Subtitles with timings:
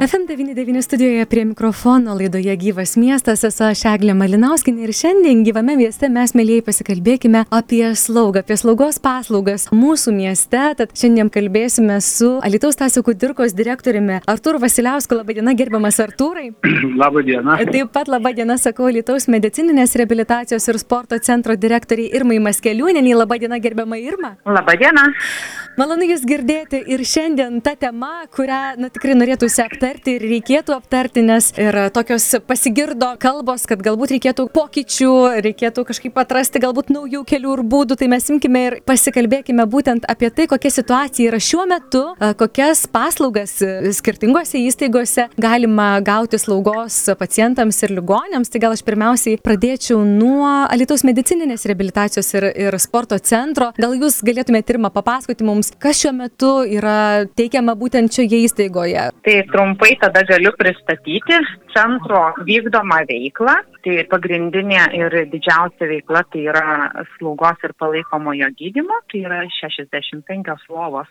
[0.00, 6.08] FM99 studijoje prie mikrofono laidoje Gyvas miestas esu aš Eglė Malinauskinė ir šiandien gyvame mieste
[6.08, 10.62] mes, mėlyjei, pasikalbėkime apie slaugą, apie slaugos paslaugas mūsų mieste.
[10.78, 15.18] Tad šiandien kalbėsime su Alitaus Tasio Kudirkos direktoriumi Artūru Vasiliausku.
[15.20, 16.46] Labadiena, gerbiamas Artūrai.
[17.02, 17.58] Labadiena.
[17.68, 23.20] Taip pat labadiena, sakau, Alitaus medicininės rehabilitacijos ir sporto centro direktoriai Irmai Maskeliūneniai.
[23.20, 24.32] Labadiena, gerbiama Irma.
[24.48, 25.10] Labadiena.
[25.76, 31.24] Malonu Jūs girdėti ir šiandien ta tema, kurią na, tikrai norėtųsi aptarti ir reikėtų aptarti,
[31.26, 37.56] nes ir tokios pasigirdo kalbos, kad galbūt reikėtų pokyčių, reikėtų kažkaip atrasti galbūt naujų kelių
[37.58, 42.04] ir būdų, tai mes imkime ir pasikalbėkime būtent apie tai, kokia situacija yra šiuo metu,
[42.40, 43.56] kokias paslaugas
[43.96, 48.50] skirtingose įstaigose galima gauti slaugos pacientams ir ligonėms.
[48.50, 53.70] Tai gal aš pirmiausiai pradėčiau nuo Alitaus medicininės rehabilitacijos ir, ir sporto centro.
[53.80, 59.06] Gal Jūs galėtumėte pirmą papasakoti mums, kas šiuo metu yra teikiama būtent šioje įstaigoje?
[59.26, 61.38] Tai trumpai tada galiu pristatyti
[61.74, 63.56] centro vykdomą veiklą.
[63.84, 66.64] Tai pagrindinė ir didžiausia veikla tai yra
[67.16, 71.08] slaugos ir palaikomojo gydymo, tai yra 65 lovos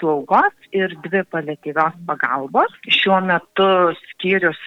[0.00, 2.74] slaugos ir dvi paliatyvios pagalbos.
[2.98, 3.68] Šiuo metu
[4.10, 4.58] skyrius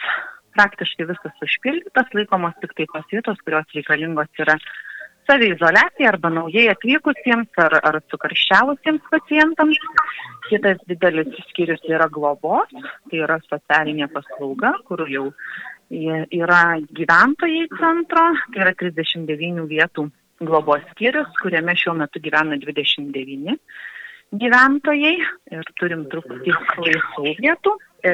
[0.58, 4.55] praktiškai visas užpildytas, laikomos tik tai tos vietos, kurios reikalingos yra
[5.28, 9.80] saviizolacija arba naujai atvykusiems ar, ar sukarščiavusiems pacientams.
[10.47, 12.72] Kitas didelis skyrius yra globos,
[13.09, 15.28] tai yra socialinė paslauga, kur jau
[15.89, 16.61] yra
[16.95, 20.08] gyventojai centro, tai yra 39 vietų
[20.48, 23.58] globos skyrius, kuriame šiuo metu gyvena 29
[24.36, 25.16] gyventojai
[25.55, 27.73] ir turim truputį laisvų vietų.
[28.03, 28.11] E,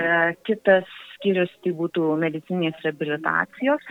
[0.48, 3.82] kitas skyrius tai būtų medicinės rehabilitacijos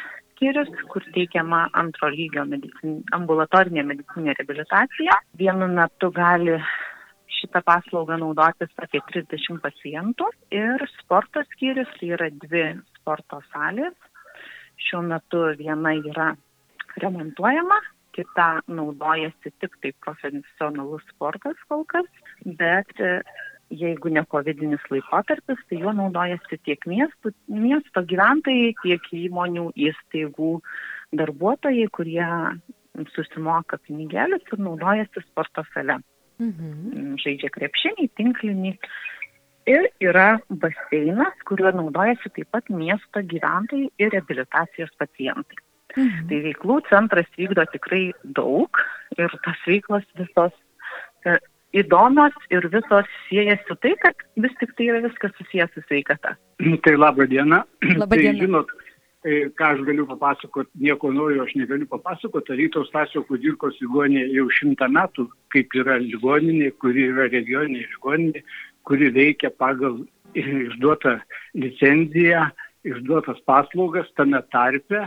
[0.42, 5.14] skyrius, kur teikiama antro lygio medicin, ambulatorinė medicinė rehabilitacija.
[5.38, 6.56] Vienu metu gali
[7.38, 12.64] šitą paslaugą naudotis apie 30 pacientų ir sporto skyrius, tai yra dvi
[12.98, 13.94] sporto salės.
[14.82, 16.32] Šiuo metu viena yra
[16.98, 17.78] remontuojama,
[18.16, 22.08] kita naudojasi tik tai profesionalus sportas kol kas,
[22.44, 22.90] bet
[23.72, 30.52] jeigu ne covidinis laikotarpis, tai juo naudojasi tiek miestų, miesto gyventojai, tiek įmonių, įstaigų
[31.16, 32.26] darbuotojai, kurie
[33.14, 35.98] susimoka pinigėlius ir naudojasi sporto sale.
[36.42, 37.16] Mhm.
[37.22, 38.76] Žaidžia krepšinį, tinklinį.
[39.70, 45.60] Ir yra baseinas, kuriuo naudojasi taip pat miesto gyventojai ir rehabilitacijos pacientai.
[45.92, 46.26] Mhm.
[46.28, 48.80] Tai veiklų centras vykdo tikrai daug
[49.18, 50.54] ir tas veiklos visos
[51.76, 56.36] įdomios ir visos siejasi tai, kad vis tik tai yra viskas susijęs su sveikata.
[56.84, 57.62] Tai laba diena.
[58.02, 58.32] Labą dieną.
[58.32, 58.72] Tai žinot,
[59.58, 62.56] ką aš galiu papasakoti, nieko naujo aš negaliu papasakoti.
[62.58, 68.42] Rytos Stasio Kudirkos ligoninė jau šimtą metų, kaip yra ligoninė, kuri yra regioninė ligoninė,
[68.88, 70.02] kuri veikia pagal
[70.34, 71.20] išduotą
[71.54, 72.48] licenciją,
[72.88, 75.06] išduotas paslaugas tame tarpe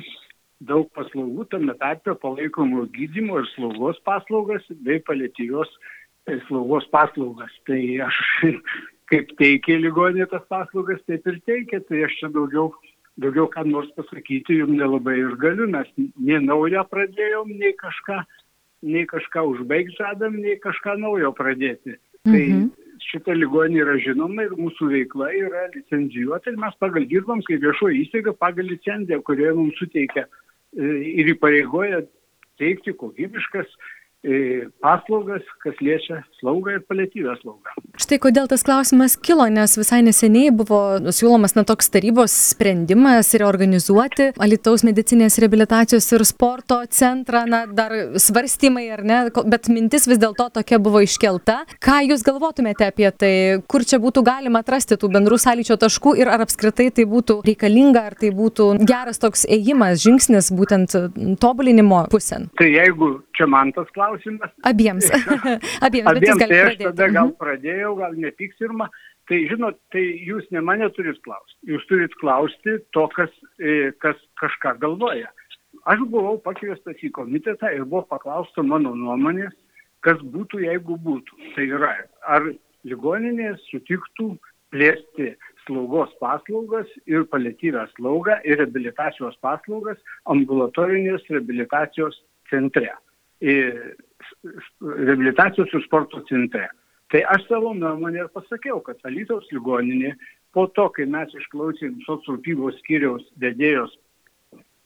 [0.64, 5.72] daug paslaugų, tame tarpe palaikomo gydymo ir slaugos paslaugas bei palėtyvios
[6.48, 7.54] slaugos paslaugas.
[7.68, 8.20] Tai aš
[9.12, 12.72] kaip teikia ligonė tas paslaugas, taip ir teikia, tai aš čia daugiau,
[13.22, 18.24] daugiau ką nors pasakyti jums nelabai ir galiu, mes nei naują pradėjom, nei kažką,
[18.90, 22.00] nei kažką užbaigti žadam, nei kažką naujo pradėti.
[22.26, 22.72] Tai mhm.
[23.12, 28.02] šita ligonė yra žinoma ir mūsų veikla yra licencijuota ir mes pagal dirbam kaip viešoji
[28.08, 30.90] įstaiga pagal licenciją, kurioje mums suteikia e,
[31.22, 32.02] ir įpareigoja
[32.58, 33.70] teikti kokybiškas
[34.82, 37.74] paslaugas, kas liečia slaugą ir paliatyvę slaugą.
[38.02, 44.32] Štai kodėl tas klausimas kilo, nes visai neseniai buvo siūlomas na, toks tarybos sprendimas reorganizuoti
[44.42, 49.20] Alitaus medicinės rehabilitacijos ir sporto centrą, na, dar svarstymai ar ne,
[49.52, 51.62] bet mintis vis dėlto tokia buvo iškelta.
[51.84, 53.34] Ką Jūs galvotumėte apie tai,
[53.72, 58.06] kur čia būtų galima atrasti tų bendrų sąlyčio taškų ir ar apskritai tai būtų reikalinga,
[58.12, 60.98] ar tai būtų geras toks ėjimas, žingsnis būtent
[61.42, 62.50] tobulinimo pusėn?
[62.60, 64.54] Tai jeigu čia man tas klausimas.
[64.68, 65.10] Abiems.
[65.86, 67.36] Abiems, Abiems tai aš tada gal mhm.
[67.42, 68.90] pradėjau, gal nepyks irma.
[69.26, 71.58] Tai žinot, tai jūs ne mane turit klausti.
[71.72, 75.32] Jūs turit klausti to, kas, e, kas kažką galvoja.
[75.90, 79.54] Aš buvau pakviestas į komitetą ir buvo paklausta mano nuomonės,
[80.06, 81.42] kas būtų, jeigu būtų.
[81.56, 81.96] Tai yra,
[82.30, 82.46] ar
[82.86, 84.36] ligoninės sutiktų
[84.74, 85.34] plėsti
[85.66, 89.98] slaugos paslaugas ir paliatyvę slaugą ir rehabilitacijos paslaugas
[90.30, 92.22] ambulatorinės rehabilitacijos
[92.52, 92.94] centre
[93.42, 96.70] reabilitacijos ir sporto centre.
[97.14, 100.16] Tai aš savo nuomonę ir pasakiau, kad Alytaus ligoninė
[100.56, 103.92] po to, kai mes išklausėm socialpybos skyriaus vedėjos,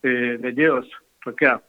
[0.03, 0.87] e, vedėjos
[1.23, 1.61] tokia e,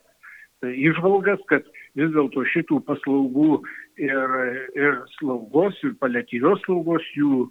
[0.88, 1.62] išvalgas, kad
[1.98, 3.60] vis dėlto šitų paslaugų
[4.00, 4.38] ir,
[4.74, 7.46] ir slaugos, ir paliatyvios slaugos jų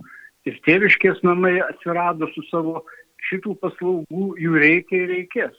[0.49, 2.83] ir tėviškės namai atsirado su savo
[3.29, 5.55] šitų paslaugų, jų reikia ir reikės.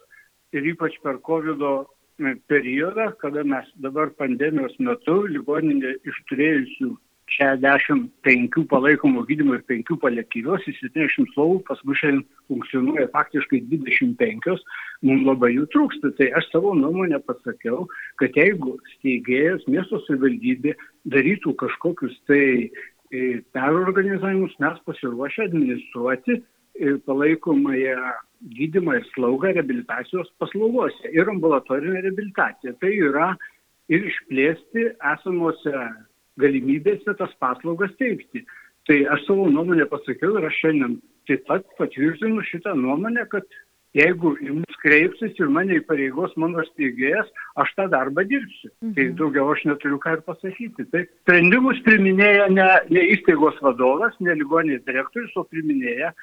[0.57, 1.61] Ir ypač per COVID
[2.49, 6.91] periodą, kada mes dabar pandemijos metu ligoninė iš turėjusių
[7.31, 14.57] 65 palaikomų gydymų ir 5 paliatyvios į 70 lovų, pas mus šiandien funkcionuoja faktiškai 25,
[15.07, 16.13] mums labai jų trūksta.
[16.19, 17.87] Tai aš savo nuomonę pasakiau,
[18.21, 20.75] kad jeigu steigėjas miesto savivaldybė
[21.15, 26.41] darytų kažkokius tai e, perorganizavimus, mes pasiruošę administruoti
[26.81, 28.11] e, palaikomąją
[28.57, 32.75] gydymą ir slaugą reabilitacijos paslaugose ir ambulatorinę reabilitaciją.
[32.81, 33.31] Tai yra
[33.93, 35.87] ir išplėsti esamuose
[36.41, 38.45] galimybėse tas paslaugas teikti.
[38.89, 43.45] Tai aš savo nuomonę pasakiau ir aš šiandien taip pat patvirtinu šitą nuomonę, kad
[43.97, 47.29] jeigu jums kreipsis ir mane įpareigos mano steigėjas,
[47.61, 48.71] aš tą darbą dirbsiu.
[48.71, 48.97] Tai mhm.
[48.97, 50.87] Tai daugiau aš neturiu ką ir pasakyti.
[50.95, 56.15] Tai sprendimus priminėja ne, ne įstaigos vadovas, ne ligonės direktorius, o priminėja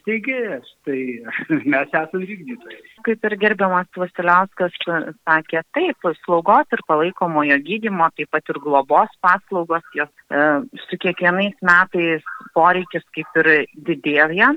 [0.00, 0.98] steigėjas, tai
[1.72, 2.78] mes esame vykdytojai.
[3.06, 9.84] Kaip ir gerbiamas Vasiliauskas sakė, taip, slaugos ir palaikomojo gydimo, taip pat ir globos paslaugos,
[9.96, 10.46] jos e,
[10.86, 12.26] su kiekvienais metais
[12.56, 13.52] poreikis kaip ir
[13.90, 14.52] didėja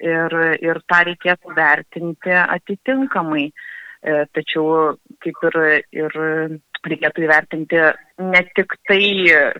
[0.00, 3.50] ir, ir tą reikėtų vertinti atitinkamai.
[4.00, 5.56] E, tačiau kaip ir,
[5.92, 6.14] ir
[6.88, 7.80] reikėtų įvertinti
[8.20, 9.02] ne tik tai,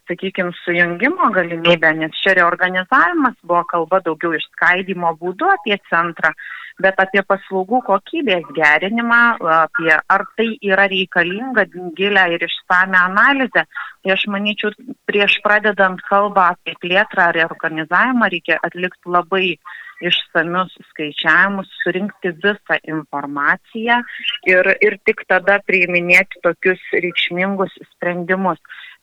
[0.09, 6.33] sakykime, sujungimo galimybę, nes čia reorganizavimas buvo kalba daugiau išskaidimo būdu apie centrą,
[6.81, 9.21] bet apie paslaugų kokybės gerinimą,
[9.57, 11.67] apie ar tai yra reikalinga
[11.99, 13.67] gilę ir išsame analizę.
[14.01, 14.73] Tai aš manyčiau,
[15.09, 19.47] prieš pradedant kalbą apie plėtrą ar reorganizavimą reikia atlikti labai
[20.01, 24.01] išsamius skaičiavimus, surinkti visą informaciją
[24.49, 28.61] ir, ir tik tada priiminėti tokius reikšmingus sprendimus.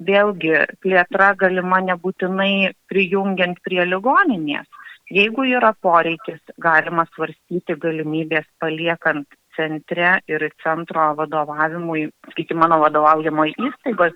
[0.07, 0.53] Vėlgi,
[0.83, 4.67] plėtra galima nebūtinai prijungiant prie ligoninės.
[5.13, 9.27] Jeigu yra poreikis, galima svarstyti galimybės paliekant
[9.57, 14.13] centre ir centro vadovavimui, sakykime, mano vadovaujamoje įstaigoje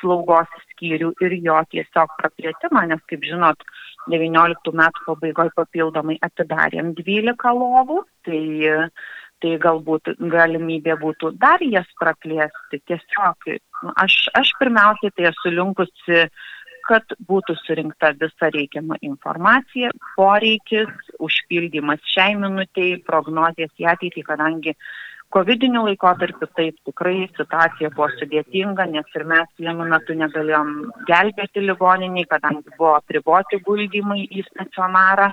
[0.00, 3.64] slaugos skyrių ir jo tiesiog praplėtimą, nes, kaip žinot,
[4.10, 8.42] 19 metų pabaigoje papildomai atidarėm 12 lovų, tai,
[9.44, 12.80] tai galbūt galimybė būtų dar jas praplėsti.
[12.88, 13.52] Tiesiog
[13.84, 16.24] nu, aš, aš pirmiausiai tai esu linkusi
[16.90, 20.90] kad būtų surinkta visa reikiama informacija, poreikis,
[21.22, 24.74] užpildymas šiai minutiai, prognozijas į ateitį, kadangi
[25.30, 30.72] Covidiniu laikotarpiu taip tikrai situacija buvo sudėtinga, nes ir mes vienu metu negalėjom
[31.10, 35.28] gelbėti ligoniniai, kadangi buvo apriboti guldymai į stacionarą,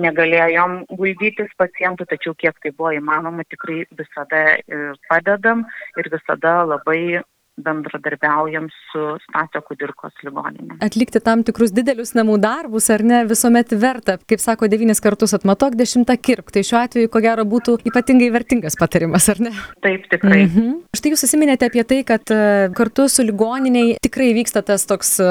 [0.00, 4.80] negalėjom guldytis pacientų, tačiau kiek tai buvo įmanoma, tikrai visada e,
[5.12, 5.66] padedam
[6.00, 7.20] ir visada labai
[7.56, 10.78] bendradarbiaujam su Stasio Kudirkos ligoninė.
[10.84, 15.76] Atlikti tam tikrus didelius namų darbus ar ne visuomet verta, kaip sako, devynis kartus atmatok,
[15.76, 16.48] dešimtą kirp.
[16.52, 19.52] Tai šiuo atveju, ko gero, būtų ypatingai vertingas patarimas, ar ne?
[19.84, 20.46] Taip, tikrai.
[20.46, 20.70] Mhm.
[20.96, 25.28] Štai jūs įsiminėte apie tai, kad e, kartu su ligoniniai tikrai vyksta tas toks e,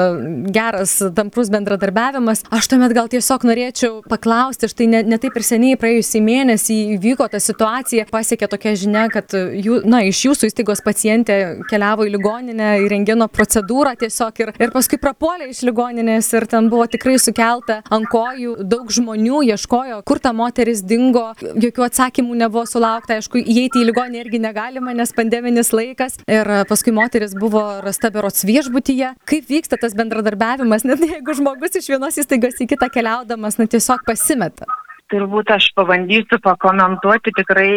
[0.54, 2.46] geras, tamprus bendradarbiavimas.
[2.54, 7.26] Aš tuomet gal tiesiog norėčiau paklausti, štai ne, ne taip ir seniai praėjusį mėnesį įvyko
[7.32, 11.38] ta situacija, pasiekė tokia žinia, kad jų, na, iš jūsų įstaigos pacientė
[11.70, 16.68] keliavo į ligoninę, į rengino procedūrą tiesiog ir, ir paskui prapuolė iš ligoninės ir ten
[16.72, 22.64] buvo tikrai sukelta ant kojų, daug žmonių ieškojo, kur ta moteris dingo, jokių atsakymų nebuvo
[22.68, 28.12] sulaukta, aišku, įeiti į ligoninę irgi negalima, nes pandeminis laikas ir paskui moteris buvo rasta
[28.14, 29.14] berots viešbutyje.
[29.28, 34.06] Kaip vyksta tas bendradarbiavimas, net jeigu žmogus iš vienos įstaigos į kitą keliaudamas, na tiesiog
[34.08, 34.68] pasimeta?
[35.12, 37.72] Turbūt aš pabandysiu pakomentuoti, tikrai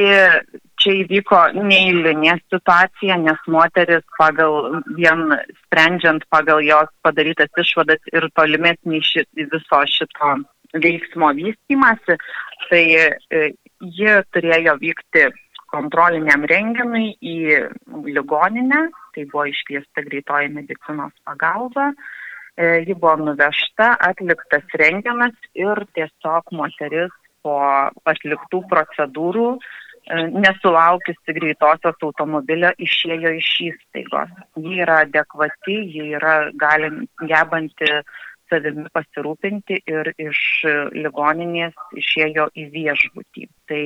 [0.80, 5.26] čia įvyko neįlinė situacija, nes moteris pagal vien
[5.66, 10.36] sprendžiant pagal jos padarytas išvadas ir tolimesnį šit, viso šito
[10.80, 12.18] veiksmo vystymasi,
[12.70, 13.42] tai e,
[13.82, 15.26] ji turėjo vykti
[15.72, 17.36] kontroliniam renginui į
[18.16, 21.92] ligoninę, tai buvo iškviesta greitoji medicinos pagalba,
[22.56, 27.12] e, ji buvo nuvežta, atliktas renginas ir tiesiog moteris
[27.46, 27.56] po
[28.10, 29.60] atliktų procedūrų e,
[30.34, 34.34] nesulaukusi greitosios automobilio išėjo iš įstaigos.
[34.62, 37.92] Ji yra adekvati, ji yra galim, gebanti
[38.50, 40.42] savimi pasirūpinti ir iš
[40.94, 43.48] ligoninės išėjo į viešbutį.
[43.70, 43.86] Tai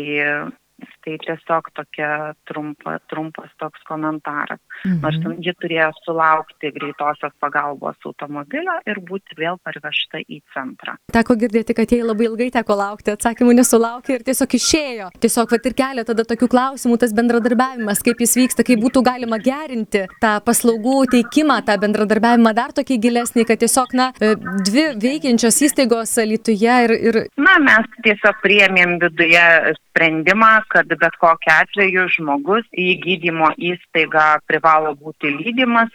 [1.06, 4.60] Tai tiesiog tokia trumpa, trumpas toks komentaras.
[4.86, 5.00] Mhm.
[5.04, 10.96] Nors ji turėjo sulaukti greitosios pagalbos automobilio ir būti vėl parvežta į centrą.
[11.16, 15.10] Teko girdėti, kad jai labai ilgai teko laukti, atsakymų nesulaukė ir tiesiog išėjo.
[15.24, 19.40] Tiesiog vat ir kelia tada tokių klausimų, tas bendradarbiavimas, kaip jis vyksta, kaip būtų galima
[19.44, 24.36] gerinti tą paslaugų teikimą, tą bendradarbiavimą dar tokį gilesnį, kad tiesiog, na, e,
[24.68, 31.54] dvi veikiančios įstaigos Lietuvoje ir, ir Na, mes tiesiog priėmėm viduje sprendimą, kad bet kokiu
[31.56, 35.92] atveju žmogus į gydymo įstaigą privalo būti lydimas.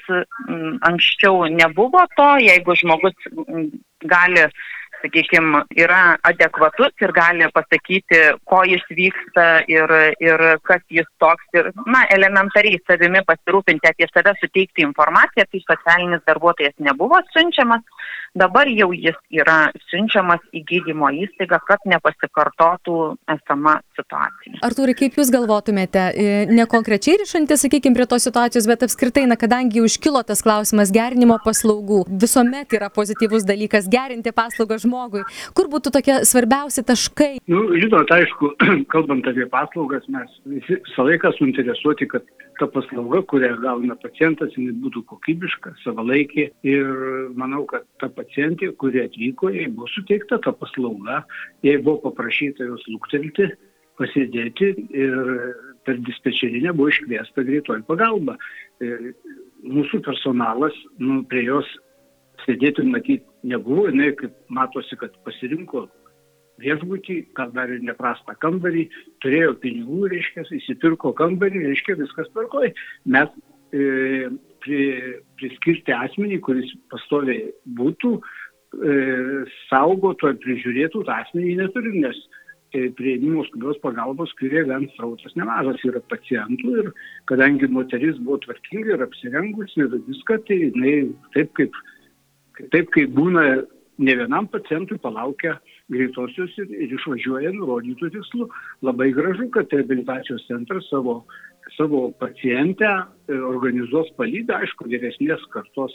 [0.49, 3.69] Mm, Anksčiau nebuvo to, jeigu žmogus mm,
[4.11, 4.49] gali
[5.05, 9.93] sakykime, yra adekvatus ir gali pasakyti, ko jis vyksta ir,
[10.23, 11.47] ir kas jis toks.
[11.57, 17.85] Ir, na, elementariai savimi pasirūpinti apie save, suteikti informaciją, tai socialinis darbuotojas nebuvo siunčiamas,
[18.35, 19.59] dabar jau jis yra
[19.91, 22.99] siunčiamas į gydymo įstaigą, kad nepasikartotų
[23.37, 24.59] esama situacija.
[24.67, 29.39] Artūrai, kaip Jūs galvotumėte, e, ne konkrečiai ryšantis, sakykime, prie tos situacijos, bet apskritai, na,
[29.41, 34.94] kadangi jau iškilo tas klausimas gerinimo paslaugų, visuomet yra pozityvus dalykas gerinti paslaugą žmogui.
[35.57, 37.31] Kur būtų tokie svarbiausi taškai?
[37.51, 38.55] Nu, žinot, aišku,
[38.95, 42.27] kalbant apie paslaugas, mes visi visą laiką suinteresuoti, kad
[42.61, 46.49] ta paslauga, kurią gauna pacientas, jinai būtų kokybiška, savalaikė.
[46.71, 46.91] Ir
[47.39, 51.23] manau, kad ta pacientė, kuri atvyko, jai buvo suteikta ta paslauga,
[51.67, 53.51] jai buvo paprašyta jos luktelti,
[53.99, 55.19] pasėdėti ir
[55.87, 58.37] per dispečerinę buvo iškviesta greitoji pagalba.
[58.83, 59.13] Ir
[59.65, 61.69] mūsų personalas nu, prie jos
[62.45, 65.87] sėdėti matyti nebuvo, jinai kaip matosi, kad pasirinko
[66.63, 68.87] viešbutį, gal dar ir neprastą kambarį,
[69.25, 72.71] turėjo pinigų, reiškia, įsipirko kambarį, reiškia, viskas tvarkoj.
[73.17, 73.33] Mes
[73.75, 74.31] e,
[74.63, 74.81] pri,
[75.41, 78.97] priskirti asmenį, kuris pastoviai būtų, e,
[79.67, 82.21] saugotų ar prižiūrėtų tą asmenį neturim, nes
[82.75, 86.93] e, prieimimo skubios pagalbos skiria gan srautas nemažas yra pacientų ir
[87.31, 90.97] kadangi moteris buvo tvarkinga ir apsirengusi ir viską, tai jinai
[91.35, 91.83] taip kaip,
[92.75, 93.45] taip kaip būna
[93.99, 95.57] ne vienam pacientui palaukia
[95.93, 98.49] greitosios ir, ir išvažiuoja nurodytų tikslų.
[98.87, 101.21] Labai gražu, kad rehabilitacijos centras savo,
[101.77, 105.95] savo pacientę e, organizuos palydą, aišku, vyresnės kartos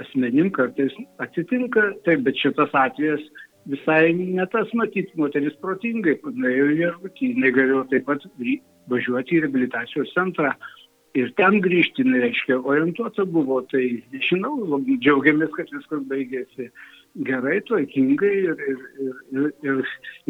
[0.00, 3.24] asmenim kartais atsitinka, taip, bet šitas atvejas
[3.68, 8.24] visai ne tas matyti, moteris protingai, nuėjo į viešbutį, jinai galėjo taip pat
[8.90, 10.54] važiuoti į rehabilitacijos centrą.
[11.18, 13.82] Ir ten grįžti, reiškia, orientuota buvo, tai
[14.70, 16.68] labai džiaugiamės, kad viskas baigėsi
[17.26, 19.80] gerai, tvarkingai ir, ir, ir, ir, ir,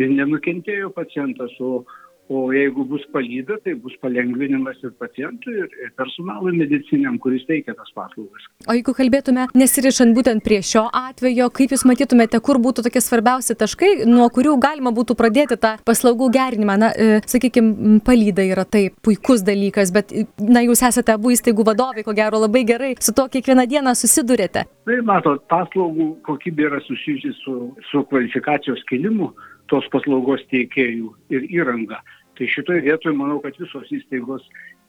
[0.01, 1.83] ir nenukentėjo pacientas, o,
[2.31, 7.75] o jeigu bus palyda, tai bus palengvinimas ir pacientui, ir, ir personalui mediciniam, kuris teikia
[7.75, 8.47] tas paslaugas.
[8.71, 13.57] O jeigu kalbėtume, nesirišant būtent prie šio atvejo, kaip Jūs matytumėte, kur būtų tokie svarbiausi
[13.59, 16.79] taškai, nuo kurių galima būtų pradėti tą paslaugų gerinimą?
[16.79, 22.07] Na, e, sakykime, palyda yra taip, puikus dalykas, bet, na, Jūs esate abu įstaigų vadovai,
[22.07, 24.69] ko gero labai gerai su to kiekvieną dieną susidurėte.
[24.87, 27.57] Tai matot, paslaugų kokybė yra susijusi su,
[27.91, 29.33] su kvalifikacijos kelimu
[29.71, 32.01] tos paslaugos teikėjų ir įranga.
[32.41, 34.47] Tai šitoje vietoje manau, kad visos įstaigos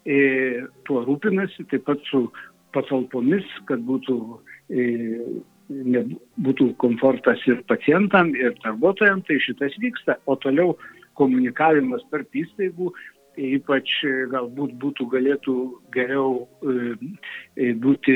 [0.08, 2.22] e, tuo rūpinasi, taip pat su
[2.72, 4.16] patalpomis, kad būtų,
[4.72, 4.84] e,
[5.68, 6.04] ne,
[6.48, 10.16] būtų komfortas ir pacientam, ir darbuotojams, tai šitas vyksta.
[10.32, 10.78] O toliau
[11.20, 12.88] komunikavimas tarp įstaigų,
[13.36, 15.56] ypač e, galbūt būtų galėtų
[15.92, 16.94] geriau e,
[17.60, 18.16] e, būti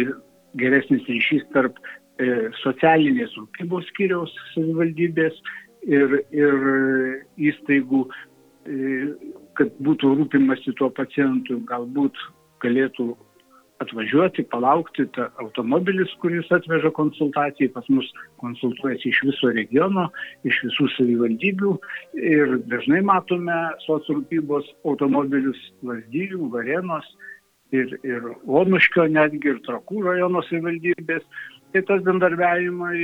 [0.64, 5.44] geresnis ryšys tarp e, socialinės rūpybos skyriaus savivaldybės
[5.92, 6.72] ir, ir
[7.52, 8.32] įstaigų, e,
[8.66, 12.18] kad būtų rūpimasi tuo pacientu, galbūt
[12.64, 13.14] galėtų
[13.84, 18.08] atvažiuoti, palaukti tą automobilis, kuris atveža konsultacijai, pas mus
[18.40, 20.08] konsultuojasi iš viso regiono,
[20.48, 21.74] iš visų savivaldybių
[22.24, 27.10] ir dažnai matome socrūpybos automobilius Lazdijų, Varenos
[27.76, 31.28] ir, ir Onuškio, netgi ir Trakų rajono savivaldybės.
[31.76, 32.96] Tai tas bendarbiavimai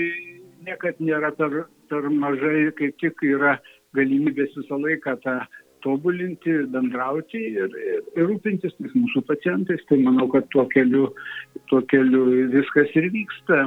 [0.64, 3.58] niekad nėra per, per mažai, kaip tik yra
[3.98, 5.40] galimybės visą laiką tą
[5.82, 9.82] tobulinti, bendrauti ir, ir, ir rūpintis tais mūsų pacientais.
[9.90, 11.10] Tai manau, kad tuo keliu,
[11.72, 13.64] tuo keliu viskas ir vyksta.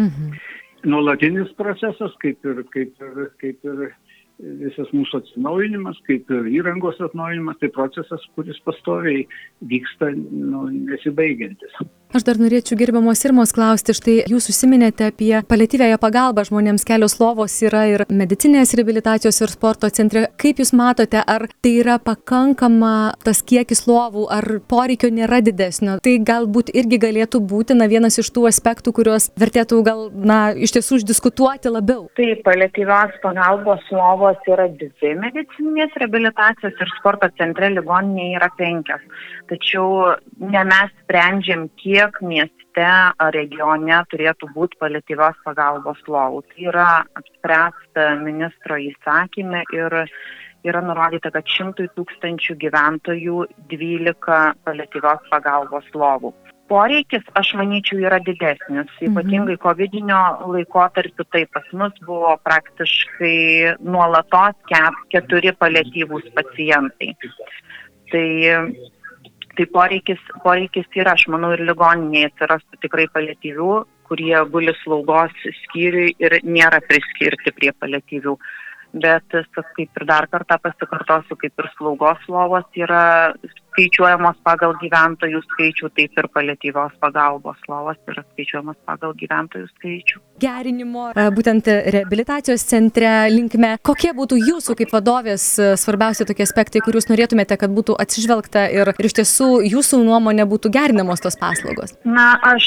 [0.00, 0.38] Mhm.
[0.88, 3.84] Nuolatinis procesas, kaip ir, kaip ir, kaip ir
[4.38, 9.22] visas mūsų atsinaujinimas, kaip ir įrangos atnaujinimas, tai procesas, kuris pastoviai
[9.70, 11.78] vyksta nu, nesibaigiantis.
[12.14, 17.56] Aš dar norėčiau gerbiamos Irmos klausti, štai jūs užsiminėte apie paliatyvėją pagalbą žmonėms kelios lovos
[17.66, 20.22] yra ir medicinės rehabilitacijos ir sporto centre.
[20.38, 25.96] Kaip jūs matote, ar tai yra pakankama tas kiekis lovų, ar poreikio nėra didesnio?
[26.06, 30.76] Tai galbūt irgi galėtų būti na, vienas iš tų aspektų, kuriuos vertėtų gal na, iš
[30.78, 32.06] tiesų išdiskutuoti labiau.
[32.14, 39.02] Taip, paliatyvios pagalbos lovos yra dvi medicininės rehabilitacijos ir sporto centre ligoninėje yra penkios.
[39.50, 46.42] Tačiau ne mes sprendžiam, kiek mieste ar regione turėtų būti paliatyvios pagalbos lovų.
[46.50, 46.88] Tai yra
[47.20, 50.00] apspręsta ministro įsakymė ir
[50.64, 53.44] yra nurodyta, kad šimtui tūkstančių gyventojų
[53.74, 56.34] 12 paliatyvios pagalbos lovų
[56.68, 58.88] poreikis, aš manyčiau, yra didesnis.
[59.00, 59.10] Mhm.
[59.10, 63.36] Ypatingai COVID-19 laikotarpiu tai pas mus buvo praktiškai
[63.84, 64.56] nuolatos
[65.12, 67.14] keturi paliatyvūs pacientai.
[68.12, 68.28] Tai,
[69.58, 73.72] tai poreikis, poreikis yra, aš manau, ir ligoninėje atsirastų tikrai paliatyvių,
[74.08, 75.34] kurie guli slaugos
[75.64, 78.36] skyriui ir nėra priskirti prie paliatyvių.
[79.04, 83.32] Bet kaip ir dar kartą pasikartosiu, kaip ir slaugos lovos yra
[83.74, 90.20] skaičiuojamos pagal gyventojų skaičių, taip ir paliatyvios pagalbos lovos yra skaičiuojamos pagal gyventojų skaičių.
[90.42, 95.46] Gerinimo, būtent rehabilitacijos centre linkme, kokie būtų jūsų kaip vadovės
[95.80, 100.72] svarbiausi tokie aspektai, kuriuos norėtumėte, kad būtų atsižvelgta ir, ir iš tiesų jūsų nuomonė būtų
[100.74, 101.94] gerinamos tos paslaugos?
[102.06, 102.66] Na, aš,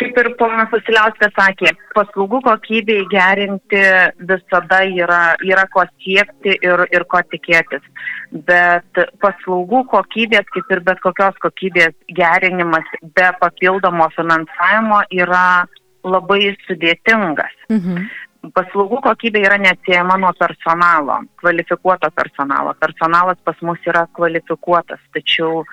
[0.00, 3.82] kaip ir ponas Vasiliauskas sakė, paslaugų kokybei gerinti
[4.28, 7.84] visada yra, yra ko siekti ir, ir ko tikėtis.
[8.32, 15.66] Bet paslaugų kokybė kokybės, kaip ir bet kokios kokybės gerinimas be papildomo finansavimo yra
[16.04, 17.54] labai sudėtingas.
[17.68, 18.08] Mhm.
[18.54, 22.74] Paslaugų kokybė yra neatsiejama nuo personalo, kvalifikuoto personalo.
[22.74, 25.64] Personalas pas mus yra kvalifikuotas, tačiau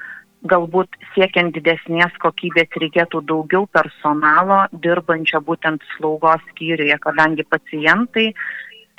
[0.46, 8.34] galbūt siekiant didesnės kokybės reikėtų daugiau personalo dirbančio būtent slaugos skyriuje, kadangi pacientai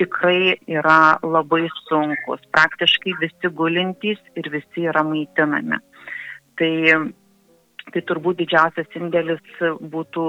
[0.00, 2.42] tikrai yra labai sunkus.
[2.56, 5.78] Praktiškai visi gulintys ir visi yra maitinami.
[6.60, 6.74] Tai,
[7.92, 10.26] tai turbūt didžiausias indėlis būtų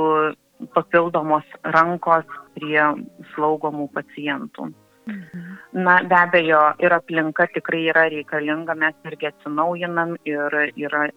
[0.75, 2.83] papildomos rankos prie
[3.33, 4.71] slaugomų pacientų.
[5.09, 5.57] Mhm.
[5.81, 11.07] Na, be abejo, ir aplinka tikrai yra reikalinga, mes irgi atsinaujinam ir yra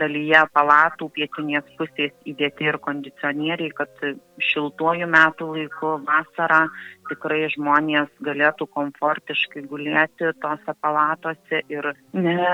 [0.00, 4.04] dalyje palatų pietinės pusės įdėti ir kondicionieriai, kad
[4.42, 6.66] šiltuoju metų laiku, vasarą
[7.08, 12.50] tikrai žmonės galėtų komfortiškai gulėti tose palatose ir, ne,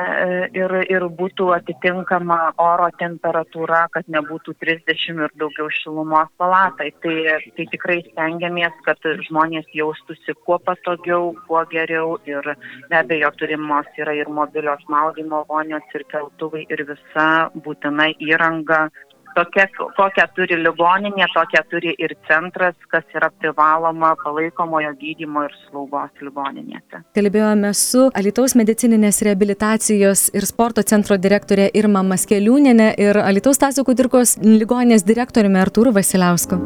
[0.55, 6.91] ir, ir būtų atitinkama oro temperatūra, kad nebūtų 30 ir daugiau šilumos palatai.
[7.05, 7.15] Tai,
[7.57, 12.55] tai tikrai stengiamės, kad žmonės jaustųsi kuo patogiau, kuo geriau ir
[12.91, 18.89] be abejo turimos yra ir mobilios maudymo vonios ir keltuvai ir visa būtina įranga
[19.35, 26.13] tokia, kokią turi ligoninė, tokią turi ir centras, kas yra privaloma palaikomojo gydymo ir slaugos
[26.23, 27.03] ligoninėse.
[27.17, 34.39] Kalbėjome su Alitaus medicininės rehabilitacijos ir sporto centro direktorė Irma Maskeliūnėne ir Alitaus Tasio Kudirkos
[34.45, 36.61] ligoninės direktoriumi Artūru Vasiliausku.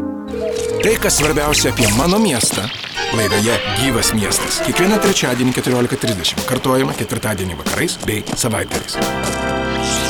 [0.85, 2.69] Tai, kas svarbiausia apie mano miestą.
[3.17, 4.61] Laidoje Gyvas miestas.
[4.67, 6.45] Kiekvieną trečiadienį 14.30.
[6.51, 10.08] Kartuojama ketvirtadienį vakarais bei savaitgaliais.